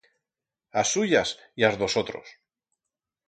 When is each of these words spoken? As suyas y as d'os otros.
As 0.81 0.87
suyas 0.93 1.29
y 1.59 1.61
as 1.69 1.75
d'os 1.81 1.97
otros. 2.03 2.27